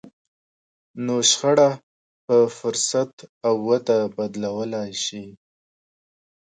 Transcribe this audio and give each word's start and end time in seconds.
نو 1.05 1.15
شخړه 1.29 1.69
په 2.25 2.35
فرصت 2.57 3.13
او 3.47 3.55
وده 3.69 3.99
بدلولای 4.15 4.91
شئ. 5.03 5.27